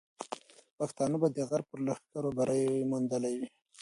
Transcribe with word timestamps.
پښتانه 0.77 1.15
به 1.21 1.27
د 1.31 1.37
غرب 1.49 1.65
پر 1.71 1.79
لښکر 1.87 2.23
بری 2.37 2.63
موندلی 2.89 3.33
وي. 3.39 3.47